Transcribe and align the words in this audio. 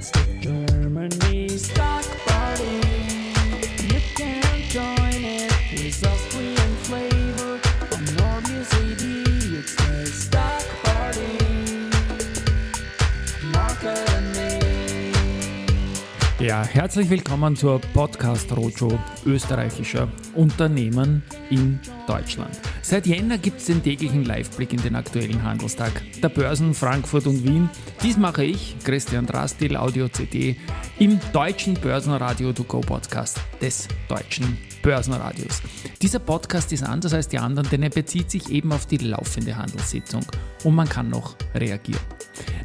stay. 0.00 0.39
Ja, 16.50 16.64
herzlich 16.64 17.08
willkommen 17.08 17.54
zur 17.54 17.80
Podcast 17.80 18.50
Roadshow 18.56 18.98
österreichischer 19.24 20.08
Unternehmen 20.34 21.22
in 21.48 21.78
Deutschland. 22.08 22.58
Seit 22.82 23.06
Jänner 23.06 23.38
gibt 23.38 23.60
es 23.60 23.66
den 23.66 23.80
täglichen 23.80 24.24
Liveblick 24.24 24.72
in 24.72 24.82
den 24.82 24.96
aktuellen 24.96 25.44
Handelstag 25.44 26.02
der 26.20 26.28
Börsen 26.28 26.74
Frankfurt 26.74 27.28
und 27.28 27.44
Wien. 27.44 27.70
Dies 28.02 28.16
mache 28.16 28.42
ich, 28.42 28.74
Christian 28.82 29.26
Drastil, 29.26 29.76
Audio 29.76 30.08
CD, 30.08 30.56
im 30.98 31.20
deutschen 31.32 31.74
Börsenradio 31.74 32.52
To 32.52 32.64
Go 32.64 32.80
Podcast 32.80 33.40
des 33.62 33.86
deutschen 34.08 34.58
Börsenradios. 34.82 35.62
Dieser 36.02 36.18
Podcast 36.18 36.72
ist 36.72 36.82
anders 36.82 37.14
als 37.14 37.28
die 37.28 37.38
anderen, 37.38 37.70
denn 37.70 37.84
er 37.84 37.90
bezieht 37.90 38.28
sich 38.28 38.50
eben 38.50 38.72
auf 38.72 38.86
die 38.86 38.96
laufende 38.96 39.56
Handelssitzung 39.56 40.26
und 40.64 40.74
man 40.74 40.88
kann 40.88 41.10
noch 41.10 41.36
reagieren. 41.54 42.02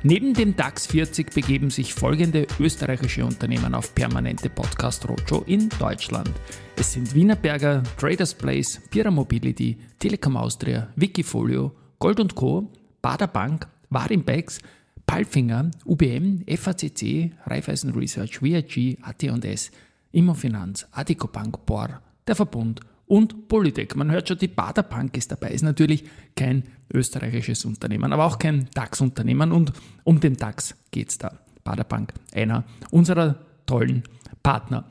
Neben 0.07 0.35
dem 0.35 0.55
DAX 0.55 0.85
40 0.85 1.33
begeben 1.33 1.71
sich 1.71 1.95
folgende 1.95 2.45
österreichische 2.59 3.25
Unternehmen 3.25 3.73
auf 3.73 3.95
permanente 3.95 4.51
Podcast 4.51 5.09
Roadshow 5.09 5.41
in 5.47 5.67
Deutschland. 5.79 6.29
Es 6.75 6.93
sind 6.93 7.15
Wienerberger, 7.15 7.81
Traders 7.97 8.35
Place, 8.35 8.79
Pira 8.91 9.09
Mobility, 9.09 9.79
Telekom 9.97 10.37
Austria, 10.37 10.89
Wikifolio, 10.95 11.71
Gold 11.97 12.35
Co., 12.35 12.71
Bader 13.01 13.25
Bank, 13.25 13.67
Warimbex, 13.89 14.59
Palfinger, 15.07 15.71
UBM, 15.85 16.43
FACC, 16.55 17.31
Raiffeisen 17.47 17.95
Research, 17.95 18.43
VIG, 18.43 18.99
AT&S, 19.01 19.71
Immofinanz, 20.11 20.85
Adico 20.91 21.27
Bank, 21.27 21.65
BOR, 21.65 21.99
der 22.27 22.35
Verbund 22.35 22.79
und 23.07 23.47
Polytech. 23.47 23.95
Man 23.95 24.11
hört 24.11 24.27
schon, 24.27 24.37
die 24.37 24.47
Bader 24.47 24.83
Bank 24.83 25.15
ist 25.17 25.31
dabei. 25.31 25.49
Ist 25.49 25.61
natürlich 25.61 26.05
kein 26.35 26.63
österreichisches 26.93 27.65
Unternehmen, 27.65 28.13
aber 28.13 28.25
auch 28.25 28.39
kein 28.39 28.67
DAX-Unternehmen 28.73 29.51
und 29.51 29.73
um 30.03 30.19
den 30.19 30.35
DAX 30.35 30.75
geht 30.91 31.09
es 31.09 31.17
da. 31.17 31.39
Bader 31.63 31.83
Bank, 31.83 32.13
einer 32.33 32.63
unserer 32.91 33.39
tollen 33.65 34.03
Partner. 34.43 34.85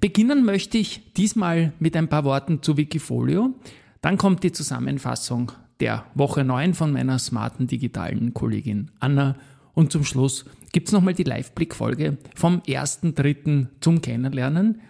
Beginnen 0.00 0.44
möchte 0.44 0.78
ich 0.78 1.12
diesmal 1.14 1.72
mit 1.80 1.96
ein 1.96 2.08
paar 2.08 2.24
Worten 2.24 2.62
zu 2.62 2.76
Wikifolio. 2.76 3.54
Dann 4.00 4.16
kommt 4.16 4.44
die 4.44 4.52
Zusammenfassung 4.52 5.52
der 5.80 6.04
Woche 6.14 6.44
9 6.44 6.74
von 6.74 6.92
meiner 6.92 7.18
smarten 7.18 7.66
digitalen 7.66 8.32
Kollegin 8.32 8.90
Anna. 9.00 9.36
Und 9.74 9.92
zum 9.92 10.04
Schluss 10.04 10.44
gibt 10.72 10.88
es 10.88 10.92
nochmal 10.92 11.14
die 11.14 11.24
Live-Blick-Folge 11.24 12.18
vom 12.34 12.60
1.3. 12.60 13.66
zum 13.80 14.00
Kennenlernen. 14.00 14.80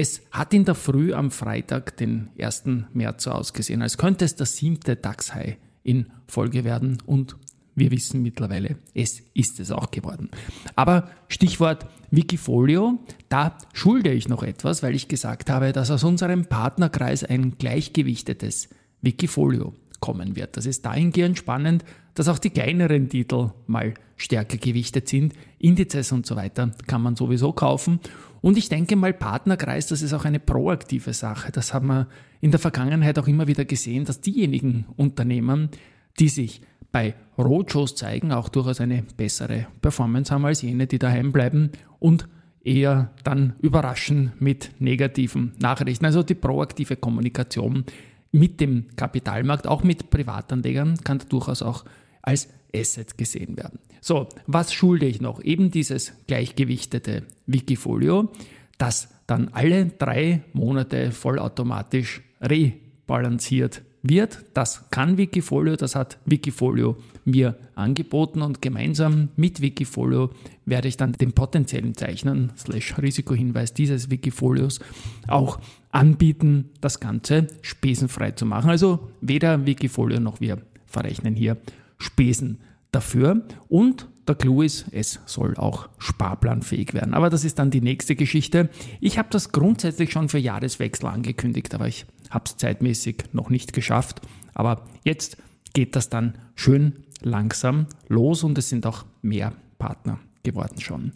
Es 0.00 0.22
hat 0.30 0.54
in 0.54 0.64
der 0.64 0.76
Früh 0.76 1.12
am 1.12 1.32
Freitag, 1.32 1.96
den 1.96 2.28
1. 2.38 2.66
März, 2.92 3.24
so 3.24 3.32
ausgesehen, 3.32 3.82
als 3.82 3.98
könnte 3.98 4.24
es 4.24 4.36
der 4.36 4.46
siebte 4.46 4.94
DAX-High 4.94 5.56
in 5.82 6.06
Folge 6.28 6.62
werden 6.62 6.98
und 7.04 7.34
wir 7.74 7.90
wissen 7.90 8.22
mittlerweile, 8.22 8.76
es 8.94 9.24
ist 9.34 9.58
es 9.58 9.72
auch 9.72 9.90
geworden. 9.90 10.30
Aber 10.76 11.10
Stichwort 11.26 11.84
Wikifolio, 12.12 13.00
da 13.28 13.58
schulde 13.72 14.12
ich 14.12 14.28
noch 14.28 14.44
etwas, 14.44 14.84
weil 14.84 14.94
ich 14.94 15.08
gesagt 15.08 15.50
habe, 15.50 15.72
dass 15.72 15.90
aus 15.90 16.04
unserem 16.04 16.46
Partnerkreis 16.46 17.24
ein 17.24 17.58
gleichgewichtetes 17.58 18.68
Wikifolio 19.02 19.74
kommen 19.98 20.36
wird. 20.36 20.56
Das 20.56 20.66
ist 20.66 20.86
dahingehend 20.86 21.38
spannend, 21.38 21.84
dass 22.14 22.28
auch 22.28 22.38
die 22.38 22.50
kleineren 22.50 23.08
Titel 23.08 23.50
mal 23.66 23.94
stärker 24.16 24.58
gewichtet 24.58 25.08
sind. 25.08 25.34
Indizes 25.58 26.12
und 26.12 26.24
so 26.24 26.36
weiter 26.36 26.70
kann 26.86 27.02
man 27.02 27.16
sowieso 27.16 27.52
kaufen. 27.52 28.00
Und 28.40 28.56
ich 28.56 28.68
denke 28.68 28.96
mal, 28.96 29.12
Partnerkreis, 29.12 29.86
das 29.88 30.02
ist 30.02 30.12
auch 30.12 30.24
eine 30.24 30.40
proaktive 30.40 31.12
Sache. 31.12 31.50
Das 31.52 31.74
haben 31.74 31.88
wir 31.88 32.08
in 32.40 32.50
der 32.50 32.60
Vergangenheit 32.60 33.18
auch 33.18 33.28
immer 33.28 33.46
wieder 33.46 33.64
gesehen, 33.64 34.04
dass 34.04 34.20
diejenigen 34.20 34.86
Unternehmen, 34.96 35.70
die 36.18 36.28
sich 36.28 36.62
bei 36.92 37.14
Roadshows 37.36 37.94
zeigen, 37.94 38.32
auch 38.32 38.48
durchaus 38.48 38.80
eine 38.80 39.04
bessere 39.16 39.66
Performance 39.80 40.32
haben 40.32 40.44
als 40.44 40.62
jene, 40.62 40.86
die 40.86 40.98
daheim 40.98 41.32
bleiben 41.32 41.70
und 41.98 42.28
eher 42.64 43.12
dann 43.24 43.54
überraschen 43.60 44.32
mit 44.38 44.70
negativen 44.78 45.52
Nachrichten. 45.58 46.04
Also 46.04 46.22
die 46.22 46.34
proaktive 46.34 46.96
Kommunikation 46.96 47.84
mit 48.30 48.60
dem 48.60 48.86
Kapitalmarkt, 48.96 49.66
auch 49.66 49.82
mit 49.82 50.10
Privatanlegern, 50.10 50.98
kann 50.98 51.20
durchaus 51.28 51.62
auch 51.62 51.84
als 52.22 52.48
Asset 52.74 53.16
gesehen 53.18 53.56
werden. 53.56 53.78
So, 54.00 54.28
was 54.46 54.72
schulde 54.72 55.06
ich 55.06 55.20
noch? 55.20 55.42
Eben 55.42 55.70
dieses 55.70 56.12
gleichgewichtete 56.26 57.24
Wikifolio, 57.46 58.30
das 58.78 59.08
dann 59.26 59.48
alle 59.52 59.86
drei 59.86 60.42
Monate 60.52 61.10
vollautomatisch 61.10 62.22
rebalanciert 62.40 63.82
wird. 64.02 64.44
Das 64.54 64.90
kann 64.90 65.18
Wikifolio, 65.18 65.76
das 65.76 65.94
hat 65.94 66.18
Wikifolio 66.24 66.96
mir 67.24 67.58
angeboten 67.74 68.42
und 68.42 68.62
gemeinsam 68.62 69.28
mit 69.36 69.60
Wikifolio 69.60 70.30
werde 70.64 70.88
ich 70.88 70.96
dann 70.96 71.12
den 71.12 71.32
potenziellen 71.32 71.94
Zeichnern 71.94 72.52
slash 72.56 72.96
Risikohinweis 72.98 73.74
dieses 73.74 74.10
Wikifolios 74.10 74.80
auch 75.26 75.58
anbieten, 75.90 76.70
das 76.80 77.00
Ganze 77.00 77.48
spesenfrei 77.62 78.32
zu 78.32 78.46
machen. 78.46 78.70
Also 78.70 79.10
weder 79.20 79.66
Wikifolio 79.66 80.20
noch 80.20 80.40
wir 80.40 80.58
verrechnen 80.86 81.34
hier 81.34 81.56
Spesen 81.98 82.60
dafür 82.92 83.42
und 83.68 84.08
der 84.26 84.34
Clou 84.34 84.62
ist, 84.62 84.86
es 84.92 85.20
soll 85.24 85.56
auch 85.56 85.88
sparplanfähig 85.98 86.92
werden. 86.92 87.14
Aber 87.14 87.30
das 87.30 87.44
ist 87.44 87.58
dann 87.58 87.70
die 87.70 87.80
nächste 87.80 88.14
Geschichte. 88.14 88.68
Ich 89.00 89.18
habe 89.18 89.28
das 89.30 89.52
grundsätzlich 89.52 90.12
schon 90.12 90.28
für 90.28 90.38
Jahreswechsel 90.38 91.08
angekündigt, 91.08 91.74
aber 91.74 91.88
ich 91.88 92.04
habe 92.28 92.44
es 92.46 92.56
zeitmäßig 92.56 93.24
noch 93.32 93.48
nicht 93.48 93.72
geschafft. 93.72 94.20
Aber 94.52 94.84
jetzt 95.04 95.38
geht 95.72 95.96
das 95.96 96.10
dann 96.10 96.34
schön 96.54 96.92
langsam 97.22 97.86
los 98.08 98.44
und 98.44 98.58
es 98.58 98.68
sind 98.68 98.86
auch 98.86 99.06
mehr 99.22 99.54
Partner 99.78 100.18
geworden 100.42 100.80
schon. 100.80 101.12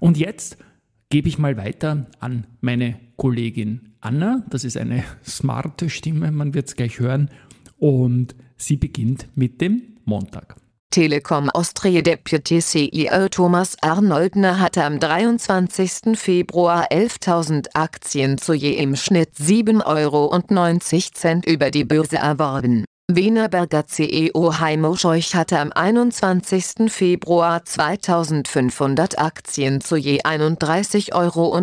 Und 0.00 0.16
jetzt 0.16 0.56
gebe 1.10 1.28
ich 1.28 1.38
mal 1.38 1.56
weiter 1.56 2.06
an 2.20 2.46
meine 2.60 2.98
Kollegin 3.16 3.92
Anna. 4.00 4.44
Das 4.48 4.64
ist 4.64 4.76
eine 4.76 5.04
smarte 5.24 5.90
Stimme, 5.90 6.30
man 6.32 6.54
wird 6.54 6.68
es 6.68 6.76
gleich 6.76 7.00
hören. 7.00 7.30
Und 7.78 8.34
sie 8.56 8.76
beginnt 8.76 9.28
mit 9.34 9.60
dem 9.60 9.95
Montag. 10.06 10.56
Telekom 10.90 11.50
Austria 11.50 12.00
Deputy 12.00 12.60
CEO 12.60 13.28
Thomas 13.28 13.76
Arnoldner 13.82 14.60
hatte 14.60 14.82
am 14.84 14.98
23. 14.98 16.16
Februar 16.16 16.90
11.000 16.90 17.68
Aktien 17.74 18.38
zu 18.38 18.54
je 18.54 18.72
im 18.78 18.96
Schnitt 18.96 19.34
7,90 19.34 19.84
Euro 19.84 20.32
über 21.44 21.70
die 21.70 21.84
Börse 21.84 22.16
erworben. 22.16 22.84
Wienerberger 23.12 23.86
CEO 23.86 24.58
Heimo 24.58 24.96
Scheuch 24.96 25.34
hatte 25.34 25.58
am 25.58 25.70
21. 25.70 26.90
Februar 26.90 27.64
2500 27.64 29.18
Aktien 29.18 29.80
zu 29.80 29.96
je 29.96 30.22
31,99 30.22 31.12
Euro 31.12 31.56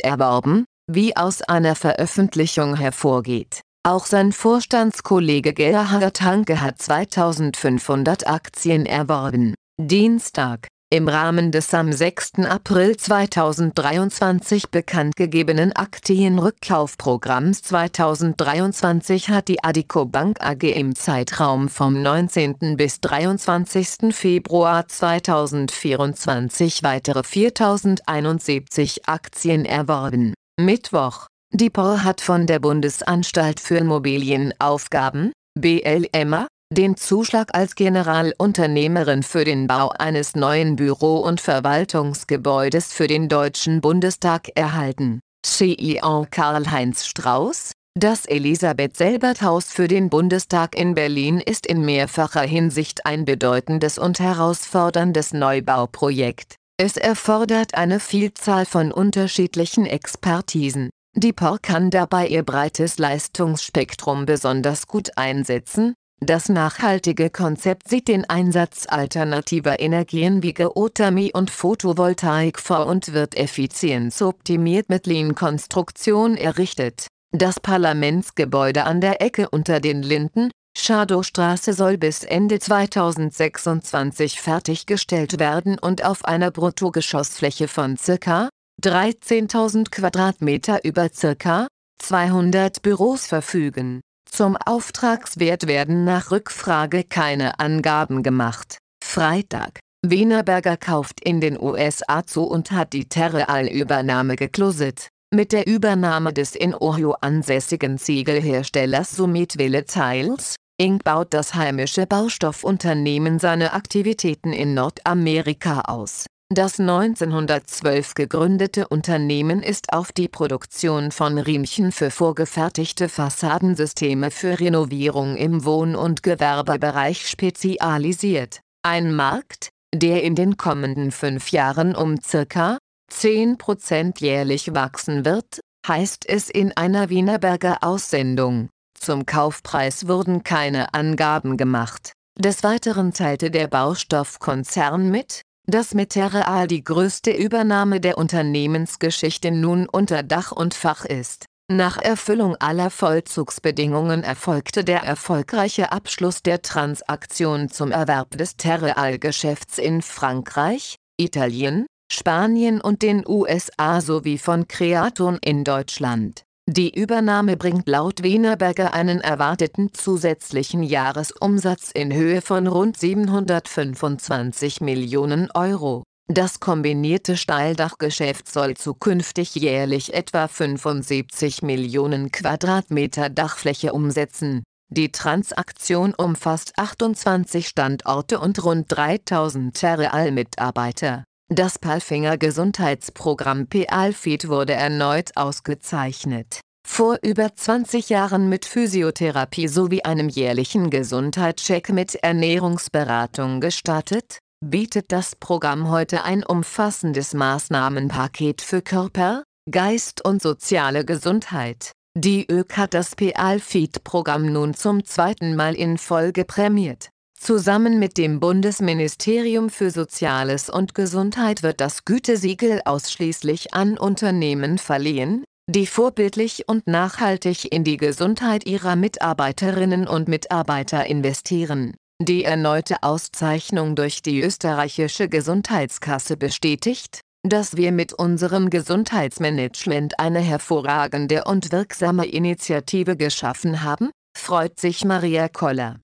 erworben, 0.00 0.64
wie 0.90 1.16
aus 1.16 1.42
einer 1.42 1.74
Veröffentlichung 1.74 2.76
hervorgeht. 2.76 3.60
Auch 3.86 4.06
sein 4.06 4.32
Vorstandskollege 4.32 5.52
Gerhard 5.52 6.22
Hanke 6.22 6.62
hat 6.62 6.80
2500 6.80 8.26
Aktien 8.26 8.86
erworben. 8.86 9.54
Dienstag. 9.78 10.68
Im 10.90 11.06
Rahmen 11.06 11.52
des 11.52 11.74
am 11.74 11.92
6. 11.92 12.46
April 12.48 12.96
2023 12.96 14.70
bekanntgegebenen 14.70 15.72
Aktienrückkaufprogramms 15.72 17.60
2023 17.60 19.28
hat 19.28 19.48
die 19.48 19.62
Adico 19.62 20.06
Bank 20.06 20.40
AG 20.40 20.62
im 20.62 20.94
Zeitraum 20.94 21.68
vom 21.68 22.00
19. 22.00 22.78
bis 22.78 23.02
23. 23.02 24.14
Februar 24.14 24.88
2024 24.88 26.82
weitere 26.84 27.22
4071 27.22 29.06
Aktien 29.06 29.66
erworben. 29.66 30.32
Mittwoch 30.58 31.26
die 31.54 31.70
POR 31.70 32.02
hat 32.02 32.20
von 32.20 32.48
der 32.48 32.58
Bundesanstalt 32.58 33.60
für 33.60 33.76
Immobilienaufgaben, 33.76 35.32
BLMA, 35.56 36.48
den 36.72 36.96
Zuschlag 36.96 37.54
als 37.54 37.76
Generalunternehmerin 37.76 39.22
für 39.22 39.44
den 39.44 39.68
Bau 39.68 39.90
eines 39.90 40.34
neuen 40.34 40.74
Büro- 40.74 41.20
und 41.20 41.40
Verwaltungsgebäudes 41.40 42.92
für 42.92 43.06
den 43.06 43.28
Deutschen 43.28 43.80
Bundestag 43.80 44.48
erhalten. 44.56 45.20
CEO 45.46 46.26
Karl-Heinz 46.28 47.06
Strauß, 47.06 47.70
das 47.96 48.26
Elisabeth-Selbert-Haus 48.26 49.66
für 49.66 49.86
den 49.86 50.10
Bundestag 50.10 50.76
in 50.76 50.96
Berlin 50.96 51.38
ist 51.38 51.68
in 51.68 51.84
mehrfacher 51.84 52.42
Hinsicht 52.42 53.06
ein 53.06 53.24
bedeutendes 53.24 53.98
und 53.98 54.18
herausforderndes 54.18 55.32
Neubauprojekt. 55.32 56.56
Es 56.78 56.96
erfordert 56.96 57.74
eine 57.74 58.00
Vielzahl 58.00 58.66
von 58.66 58.90
unterschiedlichen 58.90 59.86
Expertisen 59.86 60.90
die 61.14 61.32
POR 61.32 61.58
kann 61.60 61.90
dabei 61.90 62.26
ihr 62.26 62.42
breites 62.42 62.98
Leistungsspektrum 62.98 64.26
besonders 64.26 64.86
gut 64.86 65.16
einsetzen, 65.16 65.94
Das 66.20 66.48
nachhaltige 66.48 67.28
Konzept 67.28 67.88
sieht 67.88 68.08
den 68.08 68.24
Einsatz 68.24 68.86
alternativer 68.88 69.78
Energien 69.80 70.42
wie 70.42 70.54
Geothermie 70.54 71.32
und 71.34 71.50
Photovoltaik 71.50 72.58
vor 72.58 72.86
und 72.86 73.12
wird 73.12 73.36
effizienzoptimiert 73.36 74.88
mit 74.88 75.06
Lean-Konstruktion 75.06 76.36
errichtet. 76.36 77.08
Das 77.32 77.60
Parlamentsgebäude 77.60 78.84
an 78.84 79.02
der 79.02 79.20
Ecke 79.20 79.50
unter 79.50 79.80
den 79.80 80.02
Linden, 80.02 80.50
Schadowstraße 80.78 81.74
soll 81.74 81.98
bis 81.98 82.24
Ende 82.24 82.58
2026 82.58 84.40
fertiggestellt 84.40 85.38
werden 85.38 85.78
und 85.78 86.04
auf 86.04 86.24
einer 86.24 86.50
Bruttogeschossfläche 86.50 87.68
von 87.68 87.96
ca. 87.96 88.48
13.000 88.82 89.90
Quadratmeter 89.90 90.84
über 90.84 91.08
ca. 91.08 91.66
200 92.02 92.82
Büros 92.82 93.26
verfügen. 93.26 94.00
Zum 94.30 94.56
Auftragswert 94.56 95.66
werden 95.66 96.04
nach 96.04 96.30
Rückfrage 96.30 97.04
keine 97.04 97.60
Angaben 97.60 98.22
gemacht. 98.22 98.78
Freitag. 99.02 99.78
Wienerberger 100.04 100.76
kauft 100.76 101.20
in 101.22 101.40
den 101.40 101.58
USA 101.58 102.26
zu 102.26 102.42
und 102.42 102.72
hat 102.72 102.92
die 102.92 103.08
Terreal-Übernahme 103.08 104.36
gekloset. 104.36 105.08
Mit 105.34 105.52
der 105.52 105.66
Übernahme 105.66 106.32
des 106.32 106.54
in 106.54 106.74
Ohio 106.74 107.16
ansässigen 107.20 107.96
Ziegelherstellers 107.96 109.12
Summitville 109.12 109.84
Tiles, 109.84 110.56
Inc. 110.76 111.04
baut 111.04 111.32
das 111.32 111.54
heimische 111.54 112.06
Baustoffunternehmen 112.06 113.38
seine 113.38 113.72
Aktivitäten 113.72 114.52
in 114.52 114.74
Nordamerika 114.74 115.82
aus. 115.82 116.26
Das 116.54 116.78
1912 116.78 118.14
gegründete 118.14 118.86
Unternehmen 118.86 119.60
ist 119.60 119.92
auf 119.92 120.12
die 120.12 120.28
Produktion 120.28 121.10
von 121.10 121.36
Riemchen 121.36 121.90
für 121.90 122.12
vorgefertigte 122.12 123.08
Fassadensysteme 123.08 124.30
für 124.30 124.60
Renovierung 124.60 125.36
im 125.36 125.64
Wohn- 125.64 125.96
und 125.96 126.22
Gewerbebereich 126.22 127.28
spezialisiert. 127.28 128.60
Ein 128.84 129.12
Markt, 129.16 129.70
der 129.92 130.22
in 130.22 130.36
den 130.36 130.56
kommenden 130.56 131.10
fünf 131.10 131.50
Jahren 131.50 131.96
um 131.96 132.20
ca. 132.20 132.78
10% 133.12 134.20
jährlich 134.20 134.74
wachsen 134.74 135.24
wird, 135.24 135.58
heißt 135.88 136.24
es 136.24 136.50
in 136.50 136.70
einer 136.76 137.10
Wienerberger 137.10 137.78
Aussendung. 137.80 138.68
Zum 138.96 139.26
Kaufpreis 139.26 140.06
wurden 140.06 140.44
keine 140.44 140.94
Angaben 140.94 141.56
gemacht. 141.56 142.12
Des 142.38 142.62
Weiteren 142.62 143.12
teilte 143.12 143.50
der 143.50 143.66
Baustoffkonzern 143.66 145.10
mit, 145.10 145.42
dass 145.66 145.94
mit 145.94 146.10
Terreal 146.10 146.66
die 146.66 146.84
größte 146.84 147.30
Übernahme 147.30 148.00
der 148.00 148.18
Unternehmensgeschichte 148.18 149.50
nun 149.50 149.88
unter 149.88 150.22
Dach 150.22 150.52
und 150.52 150.74
Fach 150.74 151.04
ist. 151.04 151.46
Nach 151.70 151.96
Erfüllung 151.96 152.56
aller 152.56 152.90
Vollzugsbedingungen 152.90 154.22
erfolgte 154.22 154.84
der 154.84 155.02
erfolgreiche 155.02 155.92
Abschluss 155.92 156.42
der 156.42 156.60
Transaktion 156.60 157.70
zum 157.70 157.90
Erwerb 157.90 158.36
des 158.36 158.56
Terreal-Geschäfts 158.56 159.78
in 159.78 160.02
Frankreich, 160.02 160.96
Italien, 161.16 161.86
Spanien 162.12 162.82
und 162.82 163.00
den 163.00 163.26
USA 163.26 164.02
sowie 164.02 164.36
von 164.36 164.68
Creaton 164.68 165.38
in 165.42 165.64
Deutschland 165.64 166.43
die 166.66 166.98
Übernahme 166.98 167.56
bringt 167.56 167.88
laut 167.88 168.24
Wienerberger 168.24 168.94
einen 168.94 169.20
erwarteten 169.20 169.92
zusätzlichen 169.92 170.82
Jahresumsatz 170.82 171.92
in 171.92 172.12
Höhe 172.12 172.40
von 172.40 172.66
rund 172.66 172.96
725 172.96 174.80
Millionen 174.80 175.50
Euro. 175.52 176.02
Das 176.26 176.58
kombinierte 176.58 177.36
Steildachgeschäft 177.36 178.50
soll 178.50 178.74
zukünftig 178.76 179.54
jährlich 179.54 180.14
etwa 180.14 180.48
75 180.48 181.62
Millionen 181.62 182.32
Quadratmeter 182.32 183.28
Dachfläche 183.28 183.92
umsetzen. 183.92 184.64
Die 184.88 185.12
Transaktion 185.12 186.12
umfasst 186.12 186.72
28 186.76 187.68
Standorte 187.68 188.40
und 188.40 188.64
rund 188.64 188.86
3000 188.88 189.76
Terreal-Mitarbeiter 189.76 191.24
das 191.48 191.78
Palfinger 191.78 192.38
Gesundheitsprogramm 192.38 193.66
PALFIT 193.66 194.48
wurde 194.48 194.72
erneut 194.72 195.36
ausgezeichnet. 195.36 196.60
Vor 196.86 197.18
über 197.22 197.54
20 197.54 198.08
Jahren 198.08 198.48
mit 198.48 198.64
Physiotherapie 198.64 199.68
sowie 199.68 200.02
einem 200.02 200.28
jährlichen 200.28 200.90
Gesundheitscheck 200.90 201.90
mit 201.90 202.14
Ernährungsberatung 202.14 203.60
gestartet, 203.60 204.38
bietet 204.64 205.12
das 205.12 205.36
Programm 205.36 205.90
heute 205.90 206.24
ein 206.24 206.44
umfassendes 206.44 207.34
Maßnahmenpaket 207.34 208.62
für 208.62 208.80
Körper, 208.80 209.44
Geist 209.70 210.24
und 210.24 210.40
soziale 210.40 211.04
Gesundheit. 211.04 211.92
Die 212.16 212.46
ÖK 212.50 212.76
hat 212.76 212.94
das 212.94 213.16
PALFIT-Programm 213.16 214.52
nun 214.52 214.74
zum 214.74 215.04
zweiten 215.04 215.56
Mal 215.56 215.74
in 215.74 215.98
Folge 215.98 216.44
prämiert 216.44 217.10
Zusammen 217.44 217.98
mit 217.98 218.16
dem 218.16 218.40
Bundesministerium 218.40 219.68
für 219.68 219.90
Soziales 219.90 220.70
und 220.70 220.94
Gesundheit 220.94 221.62
wird 221.62 221.78
das 221.78 222.06
Gütesiegel 222.06 222.80
ausschließlich 222.86 223.74
an 223.74 223.98
Unternehmen 223.98 224.78
verliehen, 224.78 225.44
die 225.70 225.86
vorbildlich 225.86 226.66
und 226.70 226.86
nachhaltig 226.86 227.70
in 227.70 227.84
die 227.84 227.98
Gesundheit 227.98 228.66
ihrer 228.66 228.96
Mitarbeiterinnen 228.96 230.08
und 230.08 230.26
Mitarbeiter 230.26 231.04
investieren. 231.04 231.92
Die 232.18 232.44
erneute 232.44 233.02
Auszeichnung 233.02 233.94
durch 233.94 234.22
die 234.22 234.40
österreichische 234.40 235.28
Gesundheitskasse 235.28 236.38
bestätigt, 236.38 237.20
dass 237.46 237.76
wir 237.76 237.92
mit 237.92 238.14
unserem 238.14 238.70
Gesundheitsmanagement 238.70 240.18
eine 240.18 240.40
hervorragende 240.40 241.44
und 241.44 241.72
wirksame 241.72 242.24
Initiative 242.24 243.18
geschaffen 243.18 243.82
haben, 243.82 244.08
freut 244.34 244.80
sich 244.80 245.04
Maria 245.04 245.48
Koller. 245.48 246.00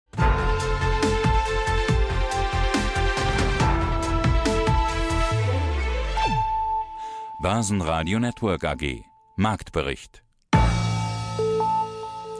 Basen 7.42 7.80
Network 8.20 8.64
AG 8.64 9.02
Marktbericht 9.36 10.22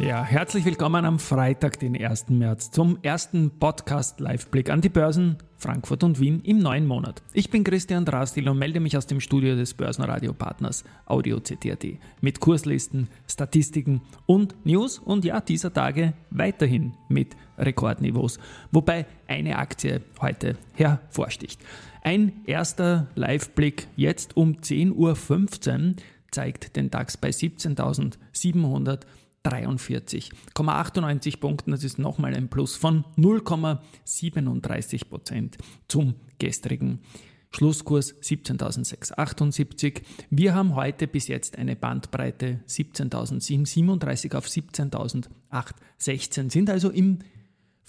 ja, 0.00 0.25
herzlich 0.25 0.64
willkommen 0.64 1.05
am 1.05 1.19
Freitag, 1.19 1.79
den 1.79 1.94
1. 1.94 2.31
März, 2.31 2.70
zum 2.70 2.99
ersten 3.02 3.50
Podcast-Live-Blick 3.50 4.70
an 4.70 4.81
die 4.81 4.88
Börsen 4.88 5.37
Frankfurt 5.58 6.02
und 6.02 6.19
Wien 6.19 6.41
im 6.41 6.58
neuen 6.58 6.87
Monat. 6.87 7.23
Ich 7.35 7.50
bin 7.50 7.64
Christian 7.64 8.06
Drastil 8.06 8.49
und 8.49 8.58
melde 8.58 8.81
mich 8.81 8.97
aus 8.97 9.06
dem 9.06 9.20
Studio 9.20 9.55
des 9.56 9.75
Börsenradio-Partners 9.75 10.85
Audio 11.05 11.38
CTRT 11.38 11.99
mit 12.23 12.41
Kurslisten, 12.41 13.08
Statistiken 13.29 14.00
und 14.25 14.55
News 14.64 14.99
und 14.99 15.26
ja, 15.26 15.41
dieser 15.41 15.73
Tage 15.73 16.14
weiterhin 16.31 16.94
mit 17.11 17.37
Rekordniveaus, 17.58 18.38
wobei 18.73 19.05
eine 19.29 19.58
Aktie 19.58 20.00
heute 20.23 20.56
hervorsticht. 20.73 21.61
Ein 22.02 22.32
erster 22.47 23.08
Live-Blick 23.17 23.88
jetzt 23.97 24.35
um 24.35 24.55
10.15 24.55 24.94
Uhr 24.94 25.95
zeigt 26.30 26.76
den 26.76 26.90
DAX 26.90 27.16
bei 27.19 27.33
17.743,98 29.44 31.40
Punkten. 31.40 31.70
Das 31.70 31.85
ist 31.85 31.99
nochmal 31.99 32.35
ein 32.35 32.49
Plus 32.49 32.76
von 32.76 33.04
0,37 33.16 35.09
Prozent 35.09 35.59
zum 35.88 36.14
gestrigen 36.38 37.00
Schlusskurs 37.50 38.14
17.678. 38.23 40.02
Wir 40.30 40.54
haben 40.54 40.76
heute 40.76 41.09
bis 41.09 41.28
jetzt 41.28 41.59
eine 41.59 41.75
Bandbreite 41.75 42.61
17.737 42.68 44.37
auf 44.37 44.47
17.816, 44.47 46.50
sind 46.50 46.70
also 46.70 46.90
im 46.90 47.18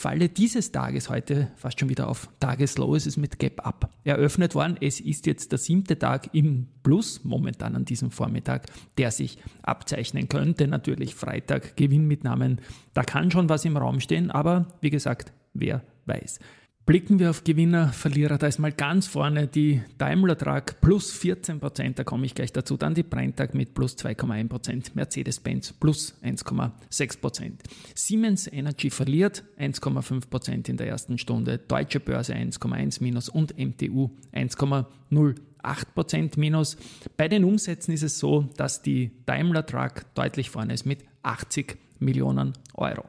Falle 0.01 0.29
dieses 0.29 0.71
Tages 0.71 1.11
heute 1.11 1.51
fast 1.57 1.79
schon 1.79 1.89
wieder 1.89 2.09
auf 2.09 2.27
Tageslow. 2.39 2.95
Es 2.95 3.05
ist 3.05 3.17
mit 3.17 3.37
Gap 3.37 3.63
Up 3.63 3.93
eröffnet 4.03 4.55
worden. 4.55 4.75
Es 4.81 4.99
ist 4.99 5.27
jetzt 5.27 5.51
der 5.51 5.59
siebte 5.59 5.99
Tag 5.99 6.33
im 6.33 6.69
Plus, 6.81 7.23
momentan 7.23 7.75
an 7.75 7.85
diesem 7.85 8.09
Vormittag, 8.09 8.65
der 8.97 9.11
sich 9.11 9.37
abzeichnen 9.61 10.27
könnte. 10.27 10.67
Natürlich 10.67 11.13
Freitag, 11.13 11.77
Gewinnmitnahmen. 11.77 12.61
Da 12.95 13.03
kann 13.03 13.29
schon 13.29 13.47
was 13.47 13.63
im 13.63 13.77
Raum 13.77 13.99
stehen, 13.99 14.31
aber 14.31 14.65
wie 14.81 14.89
gesagt, 14.89 15.33
wer 15.53 15.83
weiß. 16.07 16.39
Blicken 16.83 17.19
wir 17.19 17.29
auf 17.29 17.43
Gewinner, 17.43 17.89
Verlierer, 17.89 18.39
da 18.39 18.47
ist 18.47 18.57
mal 18.57 18.71
ganz 18.71 19.05
vorne 19.05 19.47
die 19.47 19.83
Daimler 19.99 20.35
Truck 20.35 20.81
plus 20.81 21.13
14%, 21.13 21.93
da 21.93 22.03
komme 22.03 22.25
ich 22.25 22.33
gleich 22.33 22.51
dazu, 22.51 22.75
dann 22.75 22.95
die 22.95 23.03
Brenntag 23.03 23.53
mit 23.53 23.75
plus 23.75 23.95
2,1%, 23.97 24.91
Mercedes-Benz 24.95 25.73
plus 25.73 26.15
1,6%. 26.23 27.51
Siemens 27.93 28.51
Energy 28.51 28.89
verliert 28.89 29.43
1,5% 29.59 30.69
in 30.69 30.77
der 30.77 30.87
ersten 30.87 31.19
Stunde, 31.19 31.59
Deutsche 31.59 31.99
Börse 31.99 32.33
1,1 32.33 33.03
minus 33.03 33.29
und 33.29 33.59
MTU 33.59 34.09
1,08% 34.33 36.39
minus. 36.39 36.77
Bei 37.15 37.27
den 37.27 37.43
Umsätzen 37.43 37.93
ist 37.93 38.03
es 38.03 38.17
so, 38.17 38.49
dass 38.57 38.81
die 38.81 39.11
Daimler 39.27 39.67
Truck 39.67 40.05
deutlich 40.15 40.49
vorne 40.49 40.73
ist 40.73 40.87
mit 40.87 41.05
80 41.21 41.77
Millionen 42.01 42.53
Euro. 42.73 43.05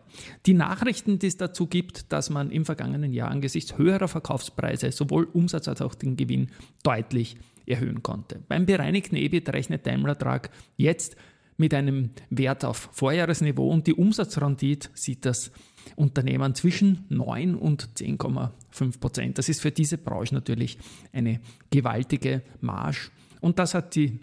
Die 0.47 0.55
Nachrichten, 0.55 1.19
die 1.19 1.27
es 1.27 1.37
dazu 1.37 1.67
gibt, 1.67 2.13
dass 2.13 2.31
man 2.31 2.51
im 2.51 2.65
vergangenen 2.65 3.13
Jahr 3.13 3.31
angesichts 3.31 3.79
höherer 3.79 4.09
Verkaufspreise 4.09 4.93
sowohl 4.93 5.25
Umsatz 5.25 5.67
als 5.67 5.83
auch 5.83 5.95
den 5.95 6.17
Gewinn 6.17 6.51
deutlich 6.83 7.37
erhöhen 7.67 8.03
konnte. 8.03 8.41
Beim 8.49 8.67
bereinigten 8.67 9.17
EBIT 9.17 9.49
rechnet 9.51 9.87
Daimler 9.87 10.19
Truck 10.19 10.51
jetzt 10.77 11.17
mit 11.57 11.75
einem 11.75 12.11
Wert 12.31 12.65
auf 12.65 12.91
Vorjahresniveau 12.93 13.69
und 13.69 13.87
die 13.87 13.95
Umsatzrendite 13.95 14.91
sieht 14.95 15.25
das 15.25 15.53
Unternehmen 15.97 16.55
zwischen 16.55 17.05
9 17.09 17.55
und 17.55 17.89
10,5 17.97 19.01
Prozent. 19.01 19.39
Das 19.39 19.49
ist 19.49 19.61
für 19.61 19.71
diese 19.71 19.99
Branche 19.99 20.35
natürlich 20.35 20.79
eine 21.13 21.41
gewaltige 21.71 22.43
Marge 22.61 23.11
und 23.41 23.59
das 23.59 23.75
hat 23.75 23.95
die 23.95 24.21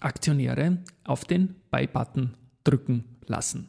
Aktionäre 0.00 0.78
auf 1.04 1.24
den 1.24 1.56
Buy-Button 1.70 2.34
drücken 2.64 3.11
lassen. 3.28 3.68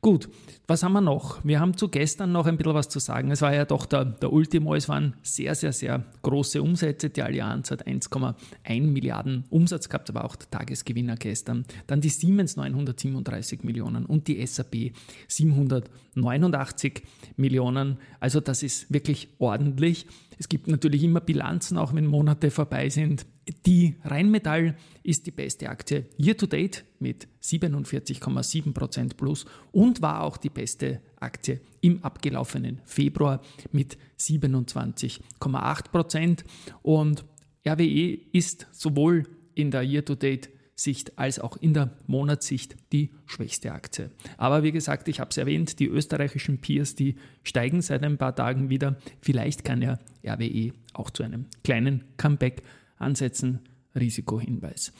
Gut, 0.00 0.28
was 0.68 0.84
haben 0.84 0.92
wir 0.92 1.00
noch? 1.00 1.44
Wir 1.44 1.58
haben 1.58 1.76
zu 1.76 1.88
gestern 1.88 2.30
noch 2.30 2.46
ein 2.46 2.56
bisschen 2.56 2.74
was 2.74 2.88
zu 2.88 3.00
sagen. 3.00 3.32
Es 3.32 3.42
war 3.42 3.52
ja 3.52 3.64
doch 3.64 3.84
der, 3.84 4.04
der 4.04 4.32
Ultimo, 4.32 4.76
es 4.76 4.88
waren 4.88 5.14
sehr, 5.22 5.56
sehr, 5.56 5.72
sehr 5.72 6.04
große 6.22 6.62
Umsätze. 6.62 7.10
Die 7.10 7.22
Allianz 7.22 7.72
hat 7.72 7.84
1,1 7.86 8.80
Milliarden 8.82 9.44
Umsatz 9.50 9.88
gehabt, 9.88 10.08
aber 10.10 10.24
auch 10.24 10.36
der 10.36 10.48
Tagesgewinner 10.50 11.16
gestern. 11.16 11.64
Dann 11.88 12.00
die 12.00 12.10
Siemens 12.10 12.56
937 12.56 13.64
Millionen 13.64 14.06
und 14.06 14.28
die 14.28 14.46
SAP 14.46 14.92
789 15.26 17.02
Millionen. 17.36 17.98
Also 18.20 18.38
das 18.38 18.62
ist 18.62 18.92
wirklich 18.92 19.28
ordentlich. 19.38 20.06
Es 20.38 20.48
gibt 20.48 20.68
natürlich 20.68 21.02
immer 21.02 21.20
Bilanzen, 21.20 21.76
auch 21.78 21.94
wenn 21.94 22.06
Monate 22.06 22.52
vorbei 22.52 22.88
sind. 22.88 23.26
Die 23.66 23.96
Rheinmetall 24.04 24.76
ist 25.02 25.26
die 25.26 25.32
beste 25.32 25.68
Aktie 25.68 26.06
year 26.16 26.36
to 26.36 26.46
date 26.46 26.84
mit 27.00 27.26
47,7% 27.42 29.16
plus 29.16 29.46
und 29.72 30.00
war 30.00 30.22
auch 30.22 30.36
die 30.36 30.50
beste 30.50 31.00
Aktie 31.18 31.60
im 31.80 32.04
abgelaufenen 32.04 32.80
Februar 32.84 33.42
mit 33.72 33.98
27,8%. 34.18 36.44
Und 36.82 37.24
RWE 37.66 38.18
ist 38.32 38.68
sowohl 38.70 39.24
in 39.54 39.72
der 39.72 39.82
year 39.82 40.04
to 40.04 40.14
date 40.14 40.50
Sicht 40.78 41.18
als 41.18 41.38
auch 41.38 41.56
in 41.56 41.74
der 41.74 41.90
Monatssicht 42.06 42.76
die 42.92 43.10
schwächste 43.26 43.72
Aktie. 43.72 44.10
Aber 44.36 44.62
wie 44.62 44.72
gesagt, 44.72 45.08
ich 45.08 45.20
habe 45.20 45.30
es 45.30 45.36
erwähnt, 45.36 45.78
die 45.80 45.86
österreichischen 45.86 46.58
Peers, 46.58 46.94
die 46.94 47.16
steigen 47.42 47.82
seit 47.82 48.04
ein 48.04 48.16
paar 48.16 48.34
Tagen 48.34 48.70
wieder. 48.70 48.96
Vielleicht 49.20 49.64
kann 49.64 49.82
ja 49.82 49.98
RWE 50.24 50.72
auch 50.92 51.10
zu 51.10 51.22
einem 51.22 51.46
kleinen 51.64 52.04
Comeback 52.16 52.62
ansetzen. 52.96 53.60
Risikohinweis. 53.94 54.92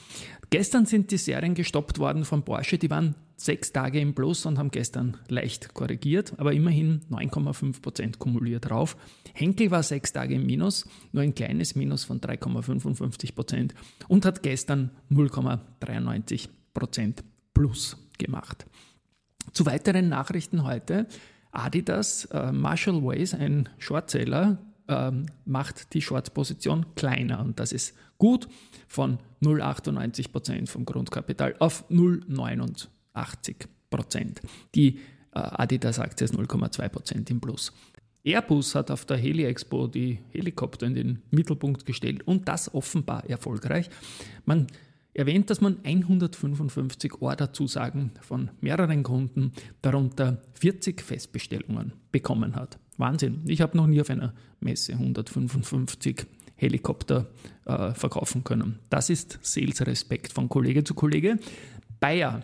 Gestern 0.50 0.86
sind 0.86 1.10
die 1.12 1.18
Serien 1.18 1.54
gestoppt 1.54 1.98
worden 1.98 2.24
von 2.24 2.44
Porsche. 2.44 2.78
Die 2.78 2.90
waren 2.90 3.14
sechs 3.38 3.72
Tage 3.72 4.00
im 4.00 4.14
Plus 4.14 4.44
und 4.46 4.58
haben 4.58 4.70
gestern 4.70 5.16
leicht 5.28 5.72
korrigiert, 5.72 6.34
aber 6.38 6.52
immerhin 6.52 7.00
9,5% 7.10 8.18
kumuliert 8.18 8.68
drauf. 8.68 8.96
Henkel 9.32 9.70
war 9.70 9.84
sechs 9.84 10.12
Tage 10.12 10.34
im 10.34 10.44
Minus, 10.44 10.86
nur 11.12 11.22
ein 11.22 11.34
kleines 11.34 11.76
Minus 11.76 12.04
von 12.04 12.20
3,55% 12.20 13.70
und 14.08 14.24
hat 14.24 14.42
gestern 14.42 14.90
0,93% 15.10 16.48
Plus 17.54 17.96
gemacht. 18.18 18.66
Zu 19.52 19.64
weiteren 19.66 20.08
Nachrichten 20.08 20.64
heute. 20.64 21.06
Adidas, 21.52 22.26
äh, 22.26 22.52
Marshall 22.52 23.02
Ways, 23.02 23.34
ein 23.34 23.68
Shortseller, 23.78 24.58
ähm, 24.88 25.26
macht 25.44 25.94
die 25.94 26.02
Short-Position 26.02 26.86
kleiner 26.96 27.40
und 27.40 27.60
das 27.60 27.72
ist 27.72 27.94
gut 28.18 28.48
von 28.88 29.18
0,98% 29.42 30.68
vom 30.68 30.84
Grundkapital 30.84 31.54
auf 31.58 31.84
0,89%. 33.18 34.38
Die 34.74 34.98
äh, 35.34 35.40
Adidas-Aktie 35.40 36.24
ist 36.24 36.34
0,2% 36.34 37.30
im 37.30 37.40
Plus. 37.40 37.72
Airbus 38.24 38.74
hat 38.74 38.90
auf 38.90 39.04
der 39.04 39.16
Heli 39.16 39.44
Expo 39.44 39.86
die 39.86 40.18
Helikopter 40.30 40.86
in 40.86 40.94
den 40.94 41.22
Mittelpunkt 41.30 41.86
gestellt 41.86 42.26
und 42.26 42.48
das 42.48 42.74
offenbar 42.74 43.24
erfolgreich. 43.28 43.88
Man 44.44 44.66
erwähnt, 45.14 45.50
dass 45.50 45.60
man 45.60 45.78
155 45.84 47.22
Orderzusagen 47.22 48.12
von 48.20 48.50
mehreren 48.60 49.02
Kunden, 49.02 49.52
darunter 49.82 50.42
40 50.54 51.00
Festbestellungen 51.00 51.92
bekommen 52.12 52.54
hat. 52.54 52.78
Wahnsinn. 52.98 53.42
Ich 53.46 53.60
habe 53.60 53.76
noch 53.76 53.86
nie 53.86 54.00
auf 54.00 54.10
einer 54.10 54.34
Messe 54.60 54.92
155 54.92 56.26
Helikopter 56.56 57.28
äh, 57.64 57.92
verkaufen 57.94 58.42
können. 58.44 58.80
Das 58.90 59.10
ist 59.10 59.38
Sales 59.42 59.86
Respekt 59.86 60.32
von 60.32 60.48
Kollege 60.48 60.82
zu 60.84 60.94
Kollege. 60.94 61.38
Bayer, 62.00 62.42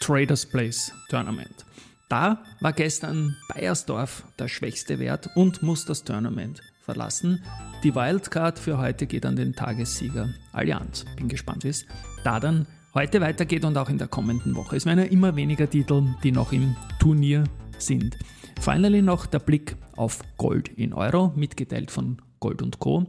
Traders 0.00 0.46
Place 0.46 0.92
Tournament. 1.08 1.64
Da 2.08 2.42
war 2.60 2.72
gestern 2.72 3.36
Bayersdorf 3.48 4.24
der 4.38 4.48
schwächste 4.48 4.98
Wert 4.98 5.30
und 5.34 5.62
muss 5.62 5.86
das 5.86 6.04
Tournament 6.04 6.60
verlassen. 6.84 7.42
Die 7.82 7.94
Wildcard 7.94 8.58
für 8.58 8.78
heute 8.78 9.06
geht 9.06 9.26
an 9.26 9.36
den 9.36 9.54
Tagessieger 9.54 10.28
Allianz. 10.52 11.04
Bin 11.16 11.28
gespannt, 11.28 11.64
wie 11.64 11.68
es 11.68 11.86
da 12.22 12.38
dann 12.38 12.66
heute 12.92 13.20
weitergeht 13.20 13.64
und 13.64 13.76
auch 13.76 13.88
in 13.88 13.98
der 13.98 14.08
kommenden 14.08 14.54
Woche. 14.54 14.76
Es 14.76 14.86
werden 14.86 15.00
ja 15.00 15.06
immer 15.06 15.34
weniger 15.34 15.68
Titel, 15.68 16.04
die 16.22 16.32
noch 16.32 16.52
im 16.52 16.76
Turnier 17.00 17.44
sind. 17.78 18.16
Finally 18.60 19.02
noch 19.02 19.26
der 19.26 19.40
Blick 19.40 19.76
auf 19.96 20.20
Gold 20.36 20.68
in 20.68 20.92
Euro, 20.92 21.32
mitgeteilt 21.34 21.90
von 21.90 22.18
Gold 22.38 22.62
und 22.62 22.78
Co. 22.78 23.06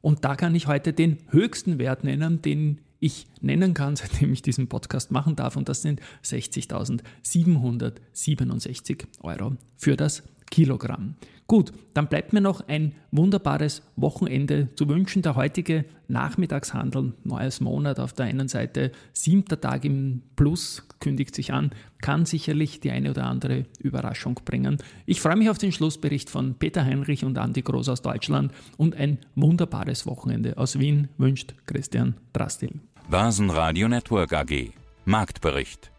Und 0.00 0.24
da 0.24 0.36
kann 0.36 0.54
ich 0.54 0.68
heute 0.68 0.92
den 0.92 1.18
höchsten 1.30 1.78
Wert 1.78 2.04
nennen, 2.04 2.42
den 2.42 2.80
ich 3.00 3.26
nennen 3.40 3.74
kann, 3.74 3.96
seitdem 3.96 4.32
ich 4.32 4.42
diesen 4.42 4.68
Podcast 4.68 5.10
machen 5.10 5.34
darf. 5.36 5.56
Und 5.56 5.68
das 5.68 5.82
sind 5.82 6.00
60.767 6.24 9.04
Euro 9.22 9.56
für 9.76 9.96
das 9.96 10.22
Kilogramm. 10.50 11.16
Gut, 11.48 11.72
dann 11.94 12.08
bleibt 12.08 12.32
mir 12.32 12.40
noch 12.40 12.66
ein 12.66 12.92
wunderbares 13.12 13.82
Wochenende 13.94 14.68
zu 14.74 14.88
wünschen. 14.88 15.22
Der 15.22 15.36
heutige 15.36 15.84
Nachmittagshandel, 16.08 17.12
neues 17.22 17.60
Monat 17.60 18.00
auf 18.00 18.12
der 18.12 18.26
einen 18.26 18.48
Seite, 18.48 18.90
siebter 19.12 19.60
Tag 19.60 19.84
im 19.84 20.22
Plus 20.34 20.82
kündigt 20.98 21.36
sich 21.36 21.52
an, 21.52 21.70
kann 22.00 22.26
sicherlich 22.26 22.80
die 22.80 22.90
eine 22.90 23.10
oder 23.10 23.26
andere 23.26 23.64
Überraschung 23.78 24.40
bringen. 24.44 24.78
Ich 25.06 25.20
freue 25.20 25.36
mich 25.36 25.48
auf 25.48 25.58
den 25.58 25.70
Schlussbericht 25.70 26.30
von 26.30 26.56
Peter 26.56 26.84
Heinrich 26.84 27.24
und 27.24 27.38
Andi 27.38 27.62
Groß 27.62 27.90
aus 27.90 28.02
Deutschland 28.02 28.52
und 28.76 28.96
ein 28.96 29.18
wunderbares 29.36 30.04
Wochenende 30.06 30.58
aus 30.58 30.80
Wien 30.80 31.08
wünscht 31.16 31.54
Christian 31.66 32.16
Drastil. 32.32 32.80
Basen 33.08 33.50
Radio 33.50 33.86
Network 33.88 34.32
AG. 34.32 34.72
Marktbericht. 35.04 35.92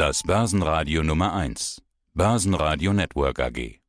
Das 0.00 0.22
Börsenradio 0.22 1.02
Nummer 1.02 1.34
1. 1.34 1.82
Börsenradio 2.14 2.94
Network 2.94 3.38
AG. 3.38 3.79